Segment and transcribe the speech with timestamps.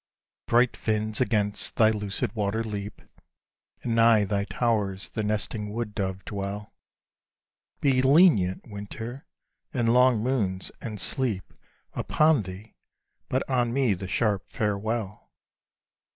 [0.47, 3.03] Bright fins against thy lucid water leap,
[3.83, 6.73] And nigh thy towers the nesting wood dove dwell;
[7.81, 9.27] Be lenient winter,
[9.71, 11.53] and long moons, and sleep
[11.93, 12.73] Upon thee,
[13.29, 15.29] but on me the sharp Farewell.